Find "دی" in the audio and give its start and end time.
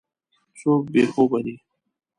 1.45-1.55